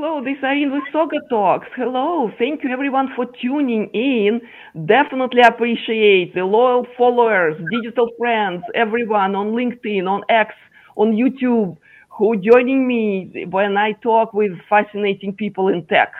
[0.00, 0.22] hello.
[0.22, 1.66] This is with Soga Talks.
[1.74, 2.30] Hello.
[2.38, 4.40] Thank you everyone for tuning in.
[4.86, 10.54] Definitely appreciate the loyal followers, digital friends, everyone on LinkedIn, on X,
[10.96, 11.76] on YouTube
[12.10, 16.12] who joining me when I talk with fascinating people in tech.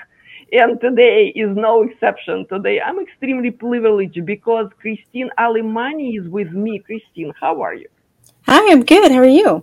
[0.50, 2.46] And today is no exception.
[2.48, 6.80] Today I'm extremely privileged because Christine Alemany is with me.
[6.80, 7.86] Christine, how are you?
[8.42, 9.12] Hi, I'm good.
[9.12, 9.62] How are you?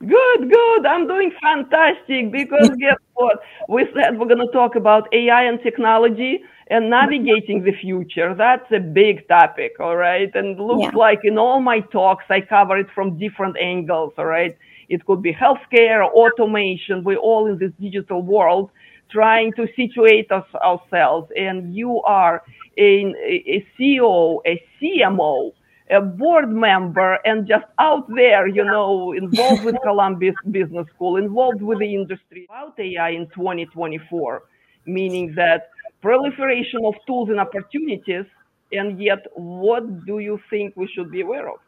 [0.00, 0.86] Good, good.
[0.86, 3.40] I'm doing fantastic because guess what?
[3.68, 8.34] We said we're going to talk about AI and technology and navigating the future.
[8.34, 10.30] That's a big topic, all right?
[10.34, 10.98] And looks yeah.
[10.98, 14.56] like in all my talks, I cover it from different angles, all right?
[14.88, 17.04] It could be healthcare, automation.
[17.04, 18.70] We're all in this digital world
[19.10, 21.30] trying to situate us ourselves.
[21.36, 22.42] And you are
[22.76, 23.14] a,
[23.46, 25.52] a CEO, a CMO,
[25.90, 31.62] a board member, and just out there, you know, involved with Columbia Business School, involved
[31.62, 34.42] with the industry about AI in 2024,
[34.86, 35.68] meaning that
[36.00, 38.24] proliferation of tools and opportunities.
[38.72, 41.58] And yet, what do you think we should be aware of?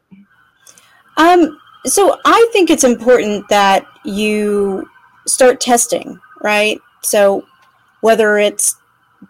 [1.17, 4.89] Um, so I think it's important that you
[5.25, 6.79] start testing, right?
[7.03, 7.45] So
[8.01, 8.75] whether it's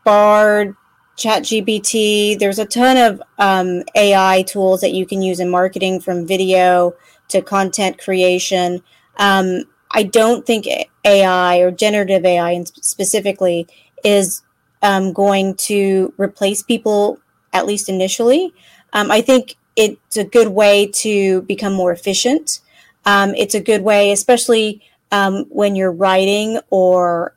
[0.03, 0.75] Bard,
[1.17, 6.27] ChatGPT, there's a ton of um, AI tools that you can use in marketing from
[6.27, 6.93] video
[7.29, 8.83] to content creation.
[9.17, 10.67] Um, I don't think
[11.03, 13.67] AI or generative AI specifically
[14.03, 14.43] is
[14.83, 17.19] um, going to replace people,
[17.51, 18.53] at least initially.
[18.93, 22.61] Um, I think it's a good way to become more efficient.
[23.05, 27.33] Um, it's a good way, especially um, when you're writing or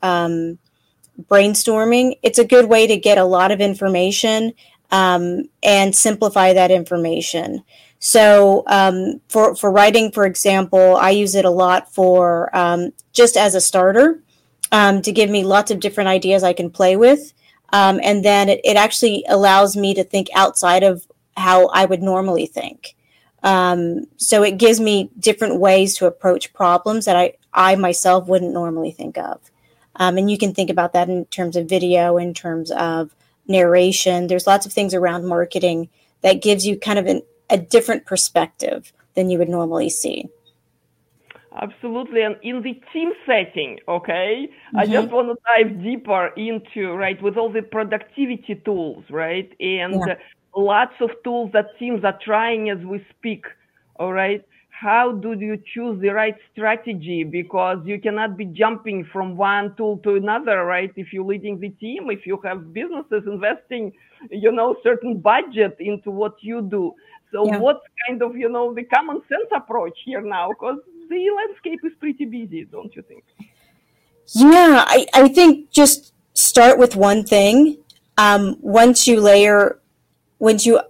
[1.29, 2.17] brainstorming.
[2.23, 4.53] It's a good way to get a lot of information
[4.91, 7.63] um, and simplify that information.
[7.99, 13.37] So um, for for writing, for example, I use it a lot for um, just
[13.37, 14.21] as a starter
[14.71, 17.33] to give me lots of different ideas I can play with.
[17.73, 22.01] Um, and then it, it, actually allows me to think outside of how I would
[22.01, 22.95] normally think.
[23.43, 28.53] Um, so it gives me different ways to approach problems that I, I myself wouldn't
[28.53, 29.39] normally think of.
[29.97, 33.13] Um, and you can think about that in terms of video, in terms of
[33.47, 34.27] narration.
[34.27, 35.89] There's lots of things around marketing
[36.21, 40.29] that gives you kind of an, a different perspective than you would normally see.
[41.61, 42.21] Absolutely.
[42.21, 44.77] And in the team setting, okay, mm-hmm.
[44.77, 49.51] I just want to dive deeper into, right, with all the productivity tools, right?
[49.59, 50.15] And yeah
[50.55, 53.45] lots of tools that teams are trying as we speak.
[53.97, 54.45] All right.
[54.81, 57.23] How do you choose the right strategy?
[57.23, 60.91] Because you cannot be jumping from one tool to another, right?
[60.95, 63.93] If you're leading the team, if you have businesses investing,
[64.31, 66.95] you know, certain budget into what you do.
[67.31, 67.59] So yeah.
[67.59, 70.49] what's kind of, you know, the common sense approach here now?
[70.49, 73.23] Because the landscape is pretty busy, don't you think?
[74.33, 77.77] Yeah, I, I think just start with one thing.
[78.17, 79.79] Um, once you layer
[80.39, 80.81] once you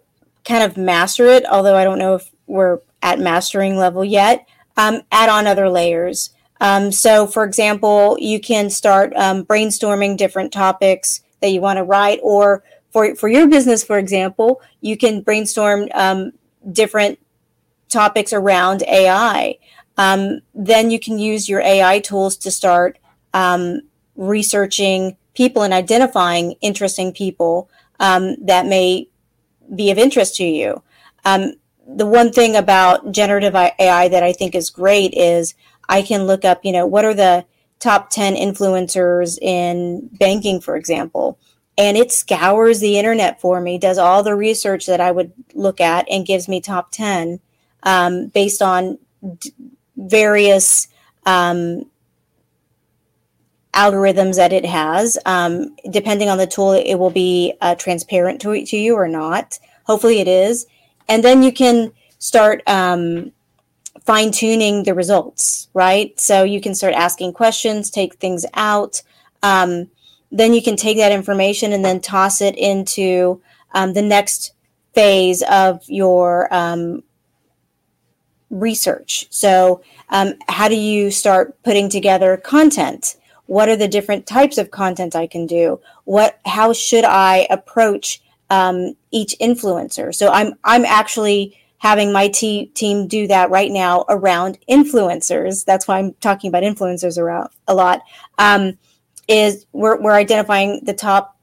[0.46, 4.47] kind of master it, although I don't know if we're at mastering level yet,
[4.78, 6.31] um, add on other layers.
[6.59, 11.84] Um, so, for example, you can start um, brainstorming different topics that you want to
[11.84, 16.34] write, or for for your business, for example, you can brainstorm um,
[16.72, 17.19] different
[17.89, 19.57] topics around AI.
[19.97, 23.00] Um, then you can use your AI tools to start
[23.33, 23.81] um,
[24.16, 27.69] researching people and identifying interesting people
[28.00, 29.07] that may
[29.75, 30.81] be of interest to you.
[31.25, 31.53] Um,
[31.96, 35.56] the one thing about generative AI that I think is great is
[35.90, 37.46] I can look up, you know, what are the
[37.79, 41.40] top 10 influencers in banking, for example,
[41.78, 45.81] and it scours the internet for me, does all the research that I would look
[45.81, 47.40] at, and gives me top 10
[47.84, 49.00] um, based on
[49.40, 49.53] d-
[49.97, 50.88] various
[51.25, 51.85] um,
[53.74, 55.18] algorithms that it has.
[55.25, 59.59] Um, depending on the tool, it will be uh, transparent to, to you or not.
[59.85, 60.68] Hopefully, it is.
[61.12, 63.34] And then you can start um,
[64.06, 66.18] fine tuning the results, right?
[66.18, 69.02] So you can start asking questions, take things out.
[69.44, 69.92] Um,
[70.31, 73.42] then you can take that information and then toss it into
[73.74, 74.54] um, the next
[74.94, 77.04] phase of your um,
[78.50, 79.28] research.
[79.31, 83.18] So, um, how do you start putting together content?
[83.52, 85.81] what are the different types of content I can do?
[86.06, 90.13] What how should I approach um, each influencer?
[90.13, 95.65] So I'm I'm actually having my t- team do that right now around influencers.
[95.65, 98.03] That's why I'm talking about influencers around a lot.
[98.38, 98.77] Um,
[99.27, 101.39] is we're we're identifying the top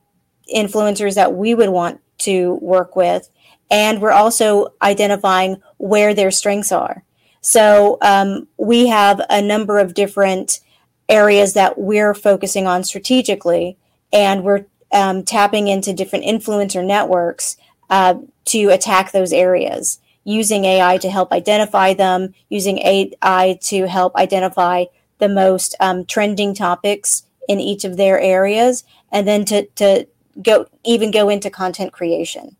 [0.54, 3.28] influencers that we would want to work with,
[3.70, 7.02] and we're also identifying where their strengths are.
[7.40, 10.60] So um, we have a number of different
[11.08, 13.78] areas that we're focusing on strategically,
[14.12, 17.56] and we're um, tapping into different influencer networks
[17.90, 18.14] uh,
[18.46, 24.84] to attack those areas using AI to help identify them, using AI to help identify
[25.18, 30.06] the most um, trending topics in each of their areas, and then to, to
[30.42, 32.56] go even go into content creation.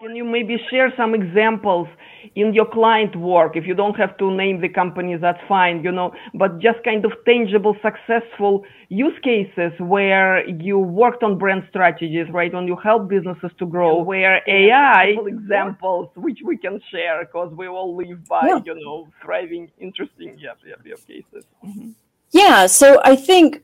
[0.00, 1.86] Can you maybe share some examples
[2.34, 3.56] in your client work?
[3.56, 7.04] If you don't have to name the company, that's fine, you know, but just kind
[7.04, 12.52] of tangible, successful use cases where you worked on brand strategies, right?
[12.52, 17.66] When you help businesses to grow, where AI examples, which we can share because we
[17.66, 18.60] all live by, yeah.
[18.64, 21.44] you know, thriving, interesting, yeah, yeah, yeah cases.
[21.64, 21.90] Mm-hmm.
[22.30, 22.66] Yeah.
[22.66, 23.62] So I think,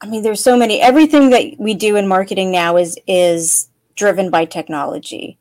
[0.00, 4.30] I mean, there's so many, everything that we do in marketing now is, is driven
[4.30, 5.38] by technology.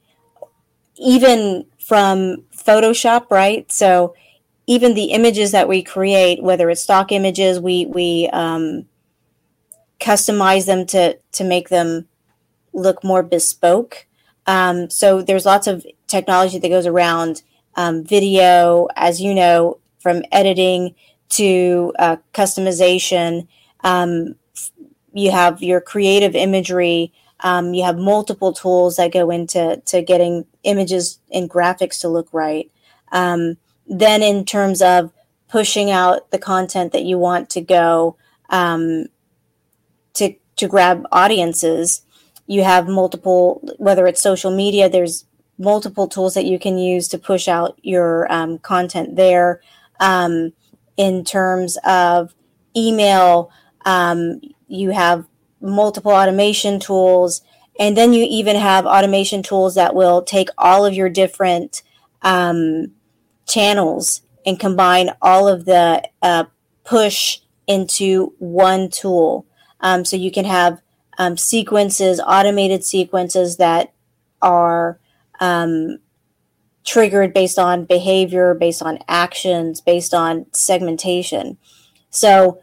[0.97, 3.69] Even from Photoshop, right?
[3.71, 4.15] So
[4.67, 8.85] even the images that we create, whether it's stock images, we we um,
[9.99, 12.07] customize them to to make them
[12.73, 14.07] look more bespoke.
[14.47, 17.43] Um, so there's lots of technology that goes around
[17.75, 20.95] um, video, as you know, from editing
[21.29, 23.47] to uh, customization.
[23.83, 24.35] Um,
[25.13, 30.45] you have your creative imagery um, you have multiple tools that go into to getting
[30.63, 32.71] images and graphics to look right.
[33.11, 33.57] Um,
[33.87, 35.11] then, in terms of
[35.49, 38.15] pushing out the content that you want to go
[38.49, 39.07] um,
[40.13, 42.03] to to grab audiences,
[42.45, 43.67] you have multiple.
[43.77, 45.25] Whether it's social media, there's
[45.57, 49.61] multiple tools that you can use to push out your um, content there.
[49.99, 50.53] Um,
[50.97, 52.35] in terms of
[52.75, 53.51] email,
[53.85, 55.25] um, you have
[55.61, 57.41] multiple automation tools.
[57.79, 61.83] And then you even have automation tools that will take all of your different
[62.21, 62.91] um,
[63.47, 66.45] channels and combine all of the uh,
[66.83, 69.45] push into one tool.
[69.79, 70.81] Um, so you can have
[71.17, 73.93] um, sequences, automated sequences that
[74.41, 74.99] are
[75.39, 75.99] um,
[76.83, 81.57] triggered based on behavior, based on actions, based on segmentation.
[82.09, 82.61] So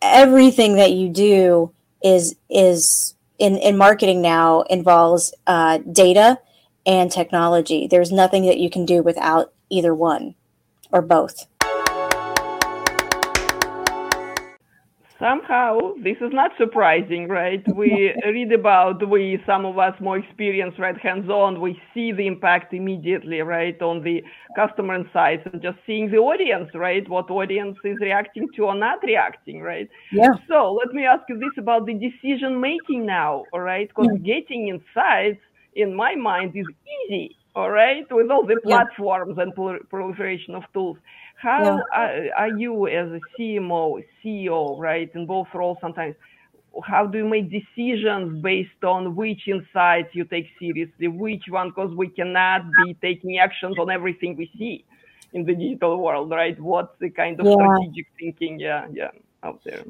[0.00, 6.38] everything that you do is is in in marketing now involves uh, data
[6.86, 7.86] and technology.
[7.86, 10.34] There's nothing that you can do without either one
[10.92, 11.46] or both.
[15.20, 17.62] Somehow this is not surprising, right?
[17.76, 21.60] We read about we some of us more experienced, right, hands-on.
[21.60, 24.22] We see the impact immediately, right, on the
[24.56, 28.98] customer insights and just seeing the audience, right, what audience is reacting to or not
[29.04, 29.88] reacting, right?
[30.10, 30.30] Yeah.
[30.48, 33.88] So let me ask you this about the decision making now, all right?
[33.88, 34.40] Because yeah.
[34.40, 35.40] getting insights,
[35.74, 36.66] in my mind, is
[37.06, 39.44] easy, all right, with all the platforms yeah.
[39.44, 40.96] and proliferation of tools.
[41.40, 41.80] How yeah.
[41.94, 46.14] are, are, you as a CMO, CEO, right, in both roles sometimes?
[46.84, 51.70] How do you make decisions based on which insights you take seriously, which one?
[51.70, 54.84] Because we cannot be taking actions on everything we see
[55.32, 56.60] in the digital world, right?
[56.60, 57.54] What's the kind of yeah.
[57.54, 59.10] strategic thinking, yeah, yeah,
[59.42, 59.82] out there?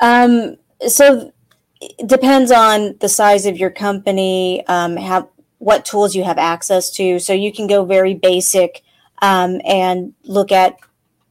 [0.00, 0.56] Um,
[0.86, 1.32] so
[1.82, 6.90] it depends on the size of your company, um, how what tools you have access
[6.92, 7.18] to.
[7.18, 8.82] So you can go very basic
[9.20, 10.76] um, and look at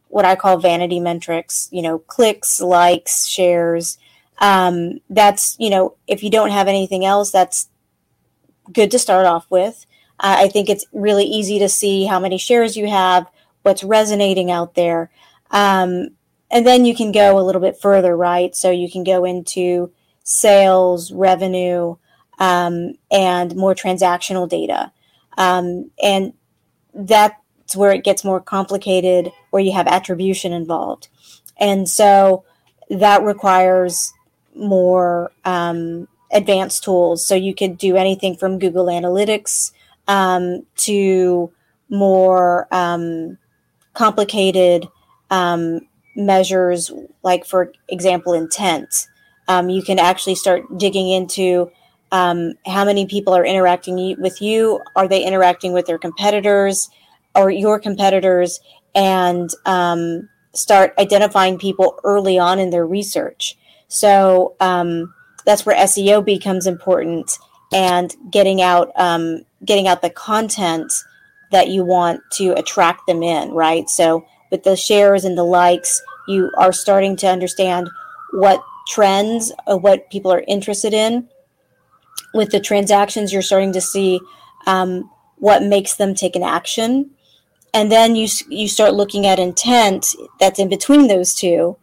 [0.10, 3.98] what I call vanity metrics, you know, clicks, likes, shares.
[4.40, 7.70] Um, that's, you know, if you don't have anything else, that's
[8.72, 9.86] good to start off with.
[10.20, 13.30] Uh, I think it's really easy to see how many shares you have,
[13.64, 15.12] what's resonating out there.
[15.52, 16.10] Um,
[16.50, 18.56] and then you can go a little bit further, right?
[18.56, 19.92] So you can go into
[20.24, 21.96] sales, revenue,
[22.40, 24.92] um, and more transactional data.
[25.38, 26.34] Um, and
[26.94, 31.10] that it's where it gets more complicated, where you have attribution involved.
[31.60, 32.46] And so
[32.90, 34.14] that requires
[34.56, 37.28] more um, advanced tools.
[37.28, 39.74] So you could do anything from Google Analytics
[40.08, 41.52] um, to
[41.90, 43.38] more um,
[43.94, 44.88] complicated
[45.30, 45.82] um,
[46.16, 46.90] measures,
[47.22, 49.10] like, for example, intent.
[49.50, 51.70] Um, you can actually start digging into
[52.14, 54.80] um, how many people are interacting with you.
[54.96, 56.90] Are they interacting with their competitors?
[57.38, 58.60] Or your competitors
[58.96, 63.58] and um, start identifying people early on in their research.
[63.88, 65.14] So um,
[65.46, 67.38] that's where SEO becomes important
[67.72, 70.92] and getting out um, getting out the content
[71.52, 73.90] that you want to attract them in, right?
[73.90, 77.90] So with the shares and the likes, you are starting to understand
[78.32, 81.30] what trends, uh, what people are interested in.
[82.34, 84.20] With the transactions, you're starting to see
[84.66, 87.12] um, what makes them take an action
[87.78, 91.78] and then you you start looking at intent that's in between those two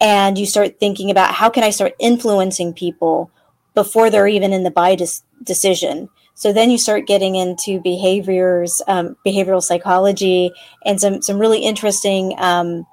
[0.00, 3.30] and you start thinking about how can i start influencing people
[3.74, 4.96] before they're even in the buy
[5.44, 6.08] decision.
[6.34, 10.52] So then you start getting into behaviors um, behavioral psychology
[10.84, 12.86] and some some really interesting um,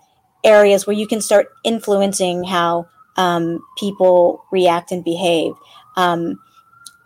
[0.43, 5.53] areas where you can start influencing how um, people react and behave.
[5.95, 6.39] Um,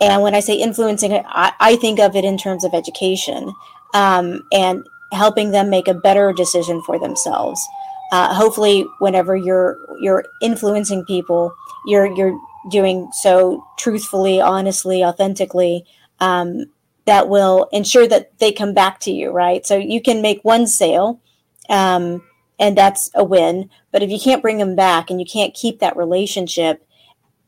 [0.00, 3.52] and when i say influencing I, I, think of it in terms of education.
[3.94, 7.64] Um, and helping them make a better decision for themselves.
[8.10, 11.54] Uh, hopefully, whenever you're you're influencing people,
[11.86, 12.38] you're you're
[12.70, 15.84] doing so truthfully, honestly, authentically.
[16.20, 16.66] Um,
[17.04, 19.66] that will ensure that they come back to you, right?
[19.66, 21.20] So you can make one sale,
[21.68, 22.22] um,
[22.58, 23.70] and that's a win.
[23.90, 26.86] But if you can't bring them back and you can't keep that relationship,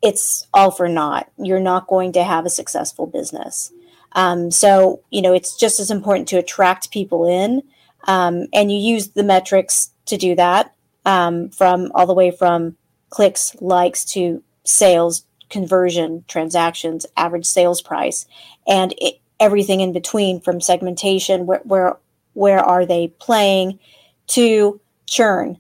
[0.02, 1.30] it's all for naught.
[1.38, 3.73] You're not going to have a successful business.
[4.14, 7.62] Um, so, you know, it's just as important to attract people in.
[8.06, 12.76] Um, and you use the metrics to do that um, from all the way from
[13.11, 18.26] clicks, likes to sales, conversion, transactions, average sales price,
[18.66, 21.97] and it, everything in between from segmentation, where, where,
[22.35, 23.78] where are they playing,
[24.26, 25.59] to churn.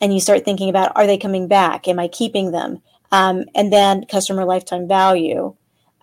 [0.00, 1.88] And you start thinking about are they coming back?
[1.88, 2.80] Am I keeping them?
[3.10, 5.54] Um, and then customer lifetime value.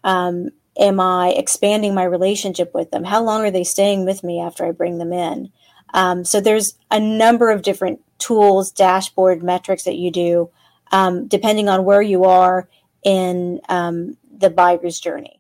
[0.04, 3.03] Um, am I expanding my relationship with them?
[3.03, 5.51] How long are they staying with me after I bring them in?
[5.94, 10.50] Um, so there's a number of different tools, dashboard metrics that you do,
[10.91, 12.67] um, depending on where you are
[13.03, 15.39] in um, the buyer's journey.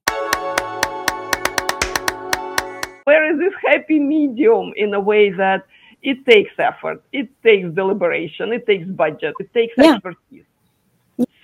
[3.03, 5.65] Where is this happy medium in a way that
[6.01, 9.95] it takes effort, it takes deliberation, it takes budget, it takes yeah.
[9.95, 10.45] expertise.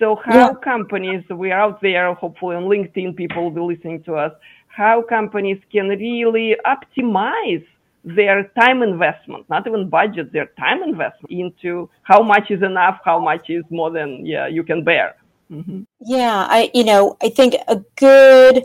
[0.02, 0.54] So how yeah.
[0.54, 4.32] companies, we are out there, hopefully on LinkedIn, people will be listening to us,
[4.66, 7.64] how companies can really optimize
[8.04, 13.20] their time investment, not even budget, their time investment into how much is enough, how
[13.20, 15.14] much is more than yeah you can bear.
[15.52, 15.82] Mm-hmm.
[16.00, 18.64] Yeah, I you know I think a good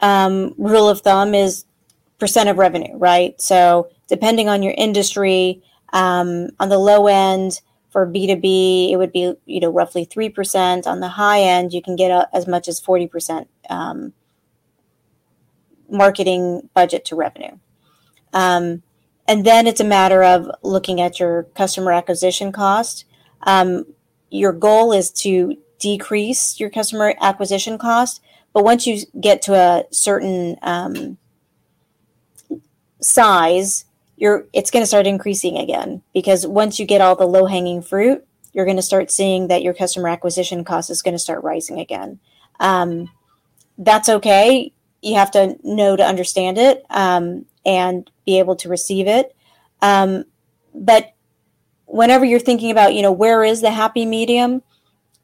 [0.00, 1.64] um, rule of thumb is
[2.18, 3.40] percent of revenue, right?
[3.40, 5.62] So depending on your industry,
[5.94, 7.62] um, on the low end,
[7.96, 10.86] for B2B, it would be, you know, roughly 3%.
[10.86, 14.12] On the high end, you can get a, as much as 40% um,
[15.88, 17.56] marketing budget to revenue.
[18.34, 18.82] Um,
[19.26, 23.06] and then it's a matter of looking at your customer acquisition cost.
[23.44, 23.86] Um,
[24.30, 28.20] your goal is to decrease your customer acquisition cost,
[28.52, 31.16] but once you get to a certain um,
[33.00, 33.85] size,
[34.16, 37.82] you're it's going to start increasing again because once you get all the low hanging
[37.82, 41.44] fruit, you're going to start seeing that your customer acquisition cost is going to start
[41.44, 42.18] rising again.
[42.58, 43.10] Um,
[43.78, 44.72] that's okay.
[45.02, 49.36] You have to know to understand it um, and be able to receive it.
[49.82, 50.24] Um,
[50.74, 51.12] but
[51.84, 54.62] whenever you're thinking about, you know, where is the happy medium?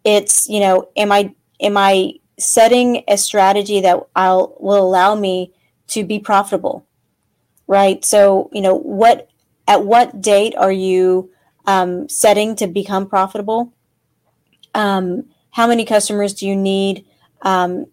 [0.04, 5.52] It's, you know, am I am I setting a strategy that I'll will allow me
[5.88, 6.86] to be profitable?
[7.66, 8.04] Right?
[8.04, 9.28] So, you know, what
[9.66, 11.30] at what date are you
[11.66, 13.72] um, setting to become profitable?
[14.74, 17.04] Um, how many customers do you need
[17.42, 17.86] um,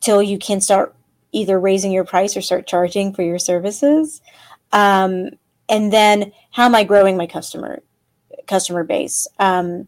[0.00, 0.94] till you can start
[1.32, 4.20] either raising your price or start charging for your services?
[4.72, 5.30] Um,
[5.68, 7.82] and then, how am I growing my customer
[8.46, 9.26] customer base?
[9.38, 9.86] Um,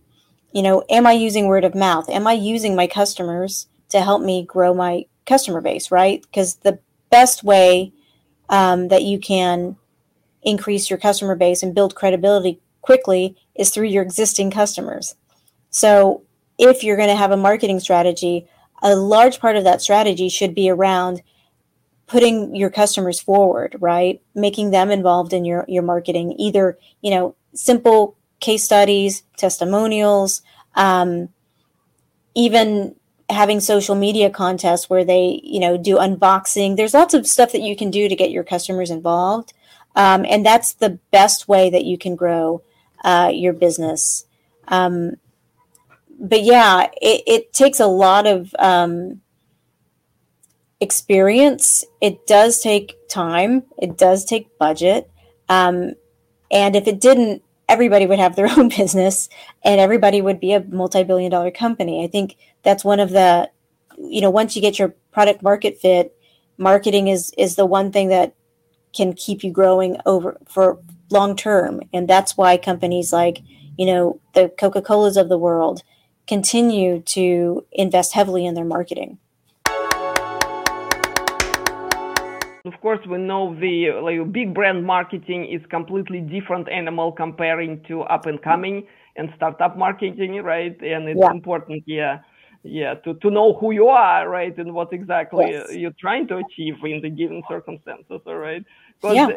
[0.53, 2.09] you know, am I using word of mouth?
[2.09, 5.91] Am I using my customers to help me grow my customer base?
[5.91, 6.23] Right?
[6.23, 6.79] Because the
[7.11, 7.93] best way
[8.49, 9.77] um, that you can
[10.43, 15.17] increase your customer base and build credibility quickly is through your existing customers.
[15.71, 16.23] So,
[16.59, 18.47] if you're going to have a marketing strategy,
[18.83, 21.23] a large part of that strategy should be around
[22.07, 24.21] putting your customers forward, right?
[24.35, 30.43] Making them involved in your your marketing, either you know simple case studies, testimonials,
[30.75, 31.31] um,
[32.35, 32.95] even
[33.31, 36.77] having social media contests where they you know do unboxing.
[36.77, 39.53] There's lots of stuff that you can do to get your customers involved.
[39.97, 42.63] Um, and that's the best way that you can grow
[43.05, 44.27] uh, your business.
[44.69, 45.17] Um,
[46.19, 49.21] but yeah it, it, takes a lot of um,
[50.81, 51.85] experience.
[52.01, 53.65] It does take time.
[53.79, 55.11] It does take budget.
[55.49, 55.95] Um,
[56.51, 59.29] and if it didn't everybody would have their own business
[59.65, 62.05] and everybody would be a multi-billion dollar company.
[62.05, 63.51] I think that's one of the
[63.99, 66.17] you know once you get your product market fit
[66.59, 68.35] marketing is is the one thing that
[68.95, 70.79] can keep you growing over for
[71.11, 71.83] long term.
[71.93, 73.41] And that's why companies like
[73.77, 75.83] you know the coca-colas of the world
[76.27, 79.19] continue to invest heavily in their marketing
[82.67, 88.01] Of course, we know the like, big brand marketing is completely different animal comparing to
[88.05, 90.75] up and coming and startup marketing, right?
[90.81, 91.31] And it's yeah.
[91.31, 92.21] important, yeah,
[92.63, 95.75] yeah, to, to know who you are, right, and what exactly yes.
[95.75, 98.65] you're trying to achieve in the given circumstances, all right?
[98.99, 99.29] Because yeah.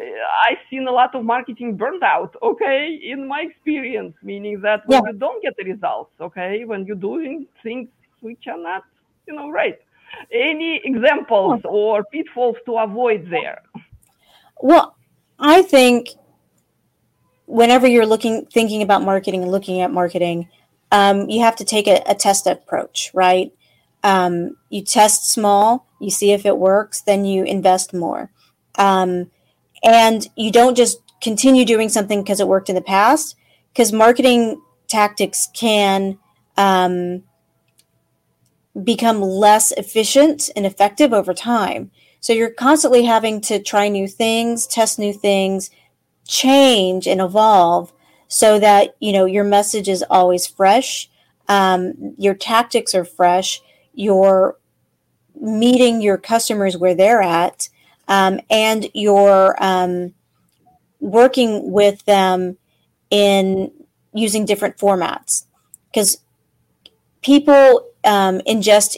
[0.48, 5.02] I've seen a lot of marketing burned out, okay, in my experience, meaning that when
[5.04, 5.12] yeah.
[5.12, 7.88] you don't get the results, okay, when you're doing things
[8.20, 8.84] which are not,
[9.26, 9.78] you know, right.
[10.32, 13.62] Any examples or pitfalls to avoid there?
[14.60, 14.96] Well,
[15.38, 16.08] I think
[17.46, 20.48] whenever you're looking, thinking about marketing and looking at marketing,
[20.92, 23.52] um, you have to take a, a test approach, right?
[24.02, 28.30] Um, you test small, you see if it works, then you invest more.
[28.76, 29.30] Um,
[29.82, 33.36] and you don't just continue doing something because it worked in the past,
[33.72, 36.18] because marketing tactics can
[36.56, 37.22] um,
[38.84, 41.90] become less efficient and effective over time.
[42.20, 45.70] So you're constantly having to try new things, test new things,
[46.26, 47.92] change and evolve
[48.28, 51.08] so that you know your message is always fresh,
[51.48, 53.62] um, your tactics are fresh,
[53.94, 54.56] you're
[55.40, 57.68] meeting your customers where they're at,
[58.06, 60.12] um, and you're um,
[61.00, 62.58] working with them
[63.10, 63.72] in
[64.12, 65.44] using different formats
[65.90, 66.18] because
[67.22, 68.96] people um, ingest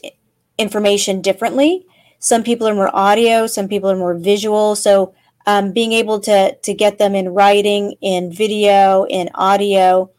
[0.57, 1.85] information differently.
[2.21, 4.77] Some people are more audio, some people are more visual.
[4.77, 5.15] So
[5.47, 10.11] um, being able to to get them in writing, in video, in audio,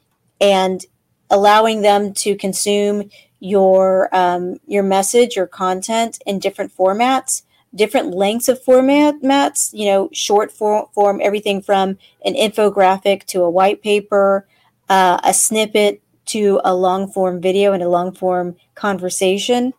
[0.42, 0.84] and
[1.30, 7.44] allowing them to consume your um, your message, your content in different formats,
[7.74, 9.70] different lengths of formats.
[9.74, 14.48] You know, short form, form everything from an infographic to a white paper,
[14.90, 19.74] uh, a snippet to a long form video and a long form conversation,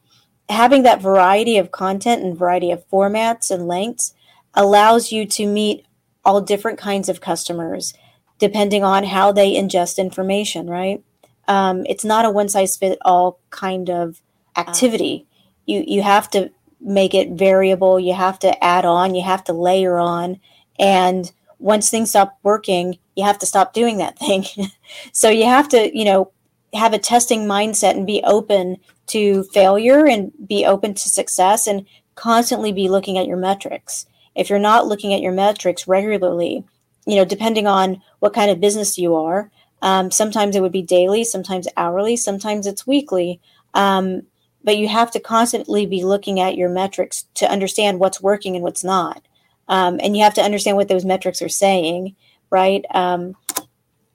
[0.49, 4.15] having that variety of content and variety of formats and lengths
[4.55, 5.87] allows you to meet
[6.25, 7.95] all different kinds of customers
[8.39, 11.03] depending on how they ingest information, right?
[11.47, 14.21] Um, it's not a one size fit all kind of
[14.57, 15.27] activity.
[15.67, 16.51] You you have to
[16.81, 18.01] make it variable.
[18.01, 19.15] You have to add on.
[19.15, 20.41] You have to layer on.
[20.79, 24.45] And once things stop working, you have to stop doing that thing.
[25.13, 26.33] so you have to, you know,
[26.75, 28.77] have a testing mindset and be open
[29.09, 34.07] to failure and be open to success and constantly be looking at your metrics.
[34.35, 36.65] If you're not looking at your metrics regularly,
[37.07, 39.51] you know, depending on what kind of business you are,
[39.83, 43.41] um, sometimes it would be daily, sometimes hourly, sometimes it's weekly.
[43.75, 44.23] Um,
[44.65, 48.63] but you have to constantly be looking at your metrics to understand what's working and
[48.63, 49.23] what's not.
[49.69, 52.15] Um, and you have to understand what those metrics are saying,
[52.51, 52.85] right?
[52.95, 53.37] Um,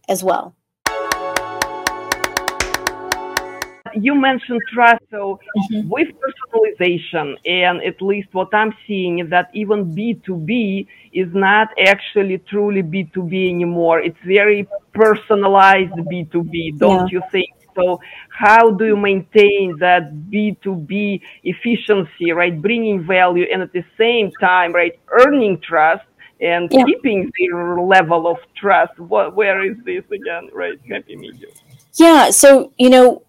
[0.08, 0.56] as well.
[4.04, 5.04] You mentioned trust.
[5.12, 5.90] So mm-hmm.
[5.90, 12.38] with personalization, and at least what I'm seeing is that even B2B is not actually
[12.40, 14.00] truly B2B anymore.
[14.00, 17.20] It's very personalized B2B, don't yeah.
[17.20, 17.50] you think?
[17.76, 22.60] So how do you maintain that B2B efficiency, right?
[22.60, 26.04] Bringing value and at the same time, right, earning trust
[26.42, 26.84] and yeah.
[26.86, 29.00] keeping the level of trust.
[29.00, 30.80] What, where is this again, right?
[30.90, 31.52] Happy medium.
[31.94, 32.32] Yeah.
[32.32, 33.24] So, you know,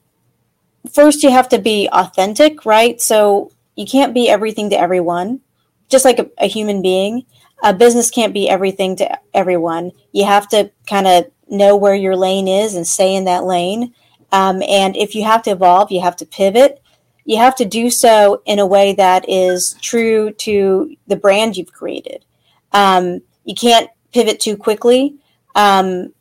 [0.92, 3.00] first you have to be authentic, right?
[3.00, 5.40] So you can't be everything to everyone,
[5.88, 7.24] just like a, a human being.
[7.62, 9.92] A business can't be everything to everyone.
[10.12, 13.94] You have to kind of know where your lane is and stay in that lane.
[14.30, 16.82] Um, and if you have to evolve, you have to pivot.
[17.24, 21.72] You have to do so in a way that is true to the brand you've
[21.72, 22.24] created.
[22.72, 25.16] Um, you can't pivot too quickly.
[25.54, 26.12] Um,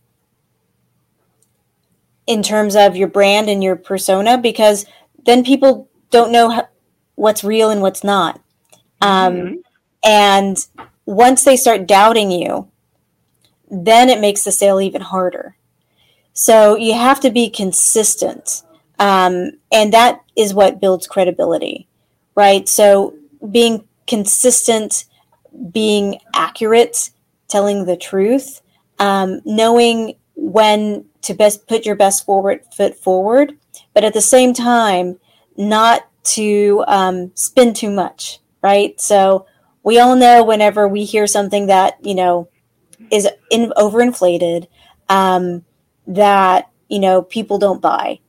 [2.28, 4.86] in terms of your brand and your persona because
[5.26, 6.64] then people don't know
[7.16, 8.40] what's real and what's not.
[9.02, 9.54] Um, mm-hmm.
[10.04, 10.68] And
[11.06, 12.70] once they start doubting you,
[13.70, 15.56] then it makes the sale even harder.
[16.34, 18.62] So you have to be consistent.
[19.00, 21.88] Um, and that is what builds credibility,
[22.36, 22.68] right?
[22.70, 23.16] So
[23.52, 25.06] being consistent,
[25.72, 27.12] being accurate,
[27.48, 28.62] telling the truth,
[29.00, 30.16] um, knowing
[30.48, 33.58] when to best put your best forward foot forward,
[33.94, 35.20] but at the same time,
[35.58, 39.00] not to um, spin too much, right?
[39.00, 39.46] So
[39.84, 42.48] we all know whenever we hear something that you know
[43.12, 44.68] is in, overinflated,
[45.10, 45.66] um,
[46.08, 48.20] that you know people don't buy,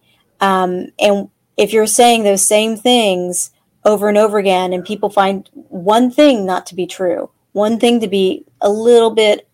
[0.40, 3.52] um, and if you're saying those same things
[3.84, 8.00] over and over again, and people find one thing not to be true, one thing
[8.00, 9.47] to be a little bit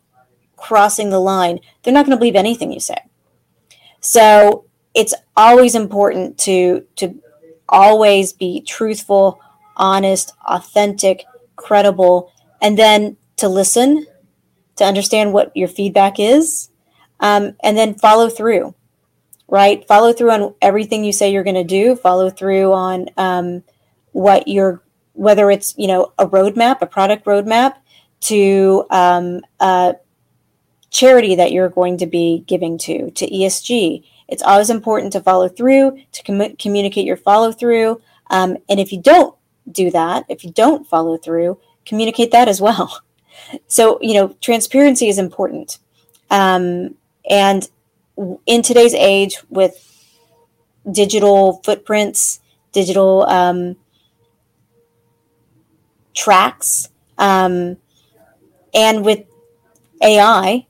[0.65, 2.97] crossing the line, they're not going to believe anything you say.
[4.01, 7.21] So it's always important to to
[7.69, 9.41] always be truthful,
[9.77, 11.25] honest, authentic,
[11.57, 14.07] credible, and then to listen,
[14.77, 16.71] to understand what your feedback is,
[17.21, 18.75] um, and then follow through.
[19.47, 21.95] Right, follow through on everything you say you're going to do.
[21.95, 23.63] Follow through on um,
[24.13, 27.75] what you're, whether it's you know a roadmap, a product roadmap,
[28.21, 29.97] to um, a
[30.95, 34.05] charity that you're going to be giving to, to ESG.
[34.29, 38.01] It's always important to follow through, to com- communicate your follow through.
[38.31, 39.35] Um, and if you don't
[39.71, 43.01] do that, if you don't follow through, communicate that as well.
[43.67, 45.79] So, you know, transparency is important.
[46.31, 46.95] Um,
[47.29, 47.69] and
[48.47, 49.75] in today's age with
[50.91, 52.41] digital footprints,
[52.73, 53.77] digital um,
[56.15, 57.77] tracks, um,
[58.73, 59.25] and with
[60.01, 60.67] AI,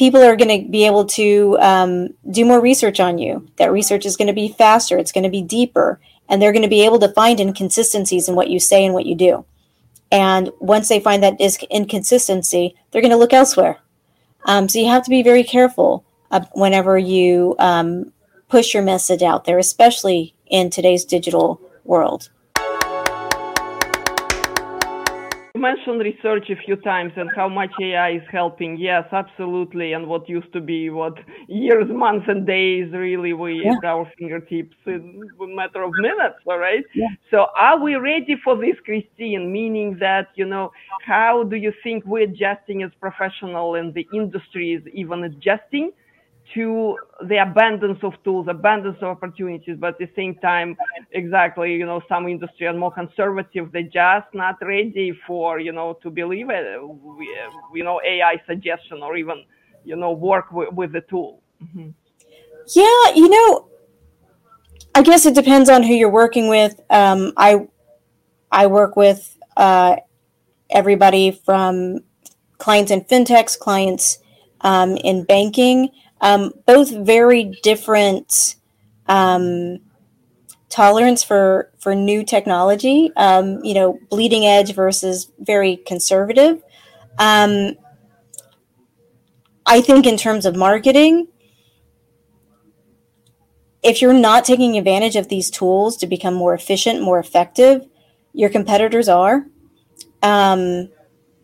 [0.00, 3.46] people are going to be able to um, do more research on you.
[3.56, 6.62] That research is going to be faster, it's going to be deeper, and they're going
[6.62, 9.44] to be able to find inconsistencies in what you say and what you do.
[10.10, 13.76] And once they find that is inconsistency, they're going to look elsewhere.
[14.46, 18.10] Um, so you have to be very careful uh, whenever you um,
[18.48, 22.30] push your message out there, especially in today's digital world.
[25.54, 28.76] You mentioned research a few times and how much AI is helping.
[28.76, 29.94] Yes, absolutely.
[29.94, 31.14] And what used to be what
[31.48, 33.72] years, months, and days really we yeah.
[33.72, 36.84] at our fingertips in a matter of minutes, all right?
[36.94, 37.08] Yeah.
[37.32, 39.52] So are we ready for this, Christine?
[39.52, 40.70] Meaning that, you know,
[41.04, 45.90] how do you think we're adjusting as professional and the industry is even adjusting
[46.54, 46.96] to
[47.28, 50.76] the abundance of tools, abundance of opportunities, but at the same time,
[51.12, 53.70] exactly, you know, some industry are more conservative.
[53.72, 56.64] They're just not ready for, you know, to believe it,
[57.74, 59.44] you know, AI suggestion or even,
[59.84, 61.42] you know, work with, the tool.
[61.62, 61.90] Mm-hmm.
[62.74, 63.68] Yeah, you know,
[64.94, 66.80] I guess it depends on who you're working with.
[66.90, 67.68] Um, I
[68.50, 69.96] I work with uh,
[70.70, 72.00] everybody from
[72.58, 74.18] clients in fintechs, clients
[74.62, 78.56] um, in banking um, both very different
[79.06, 79.78] um,
[80.68, 83.10] tolerance for for new technology.
[83.16, 86.62] Um, you know, bleeding edge versus very conservative.
[87.18, 87.76] Um,
[89.66, 91.28] I think in terms of marketing,
[93.82, 97.86] if you're not taking advantage of these tools to become more efficient, more effective,
[98.32, 99.46] your competitors are.
[100.22, 100.90] Um,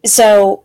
[0.04, 0.64] so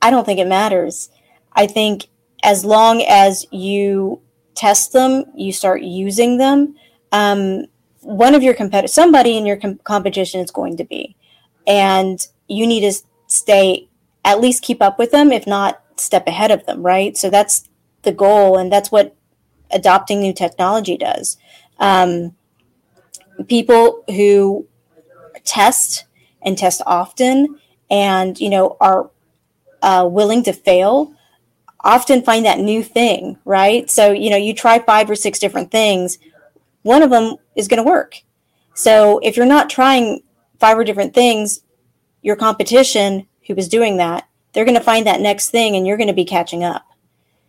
[0.00, 1.10] I don't think it matters.
[1.52, 2.08] I think
[2.42, 4.20] as long as you
[4.54, 6.74] test them, you start using them,
[7.12, 7.66] um,
[8.00, 11.16] one of your competitors, somebody in your com- competition is going to be.
[11.66, 13.88] And you need to stay,
[14.24, 17.16] at least keep up with them, if not step ahead of them, right?
[17.16, 17.68] So that's
[18.02, 18.58] the goal.
[18.58, 19.14] And that's what
[19.70, 21.36] adopting new technology does.
[21.78, 22.34] Um,
[23.48, 24.66] people who
[25.44, 26.04] test
[26.42, 27.58] and test often
[27.90, 29.10] and, you know, are
[29.80, 31.14] uh, willing to fail
[31.84, 33.90] often find that new thing, right?
[33.90, 36.18] So, you know, you try five or six different things,
[36.82, 38.22] one of them is going to work.
[38.74, 40.22] So, if you're not trying
[40.58, 41.60] five or different things,
[42.22, 45.96] your competition who is doing that, they're going to find that next thing and you're
[45.96, 46.86] going to be catching up.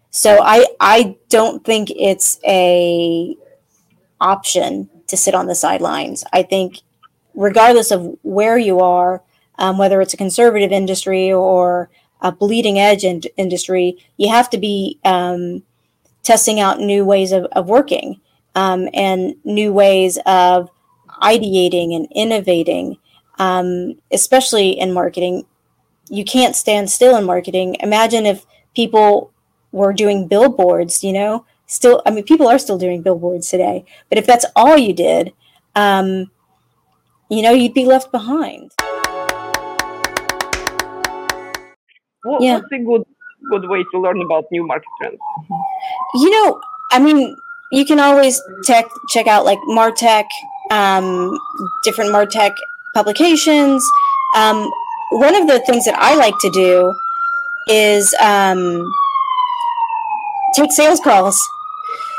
[0.10, 3.36] So, I I don't think it's a
[4.20, 6.24] option to sit on the sidelines.
[6.34, 6.82] I think
[7.36, 9.22] regardless of where you are,
[9.60, 11.90] um, whether it's a conservative industry or
[12.24, 15.62] a bleeding edge in- industry, you have to be um,
[16.24, 18.20] testing out new ways of, of working
[18.56, 20.72] um, and new ways of
[21.22, 22.98] ideating and innovating,
[23.38, 25.46] um, especially in marketing.
[26.10, 27.76] You can't stand still in marketing.
[27.82, 29.32] Imagine if people
[29.72, 34.18] were doing billboards, you know, still, I mean, people are still doing billboards today, but
[34.18, 35.34] if that's all you did,
[35.76, 36.32] um,
[37.30, 38.72] you know, you'd be left behind.
[42.24, 42.56] What, yeah.
[42.56, 43.06] What's a good
[43.50, 45.20] good way to learn about new market trends?
[46.16, 47.36] You know, I mean,
[47.72, 50.26] you can always check check out like Martech,
[50.72, 51.38] um,
[51.84, 52.56] different Martech
[52.96, 53.86] publications.
[54.36, 54.70] Um,
[55.12, 56.94] one of the things that I like to do
[57.68, 58.90] is um,
[60.56, 61.42] take sales calls.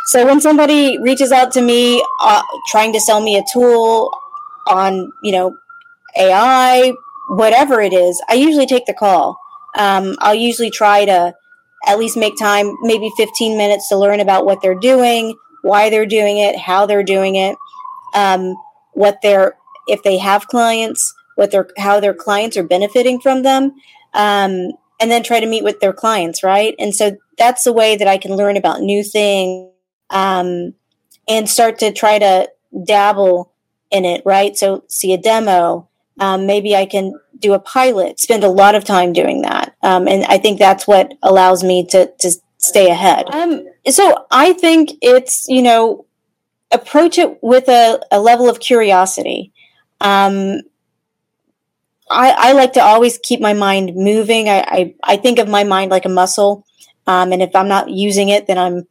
[0.06, 4.10] So when somebody reaches out to me uh, trying to sell me a tool
[4.68, 5.56] on, you know,
[6.16, 6.92] AI,
[7.30, 9.38] whatever it is, I usually take the call
[9.74, 11.34] um, I'll usually try to
[11.87, 16.06] at least make time, maybe 15 minutes to learn about what they're doing, why they're
[16.06, 17.56] doing it, how they're doing it,
[18.14, 18.54] um,
[18.92, 19.56] what they're,
[19.87, 23.72] if they have clients, what their, how their clients are benefiting from them,
[24.14, 26.74] um, and then try to meet with their clients, right?
[26.78, 29.70] And so that's the way that I can learn about new things
[30.10, 30.74] um,
[31.28, 32.48] and start to try to
[32.84, 33.52] dabble
[33.90, 34.56] in it, right?
[34.56, 35.88] So see a demo.
[36.18, 39.74] Um, maybe I can do a pilot, spend a lot of time doing that.
[39.82, 43.26] Um, and I think that's what allows me to, to stay ahead.
[43.32, 46.06] Um, so I think it's, you know,
[46.70, 49.52] approach it with a, a level of curiosity.
[50.00, 50.62] Um,
[52.10, 54.48] I, I, like to always keep my mind moving.
[54.48, 56.66] I, I, I think of my mind like a muscle.
[57.06, 58.86] Um, and if I'm not using it, then I'm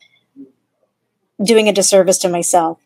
[1.43, 2.79] doing a disservice to myself.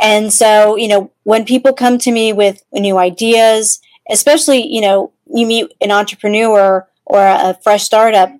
[0.00, 5.12] And so, you know, when people come to me with new ideas, especially, you know,
[5.26, 8.30] you meet an entrepreneur or a fresh startup,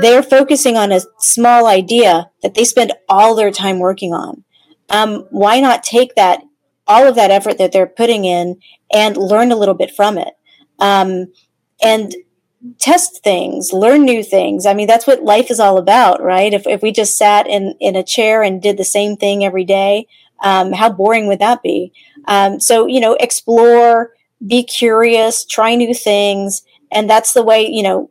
[0.00, 4.44] they're focusing on a small idea that they spend all their time working on.
[4.90, 6.42] Um, why not take that,
[6.86, 8.60] all of that effort that they're putting in
[8.92, 10.34] and learn a little bit from it?
[10.78, 11.32] Um,
[11.82, 12.14] and
[12.78, 14.64] test things, learn new things.
[14.64, 16.52] I mean, that's what life is all about, right?
[16.52, 19.64] If, if we just sat in, in a chair and did the same thing every
[19.64, 20.06] day,
[20.42, 21.92] um, how boring would that be?
[22.26, 24.12] Um, so, you know, explore,
[24.46, 26.62] be curious, try new things.
[26.92, 28.10] And that's the way, you know,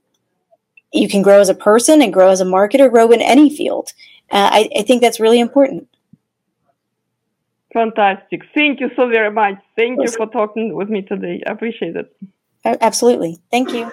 [0.92, 3.90] you can grow as a person and grow as a marketer, grow in any field.
[4.32, 5.88] Uh, I, I think that's really important.
[7.74, 8.44] Fantastic.
[8.54, 9.56] Thank you so very much.
[9.76, 11.42] Thank you for talking with me today.
[11.48, 12.16] I appreciate it.
[12.64, 13.40] Absolutely.
[13.50, 13.92] Thank you.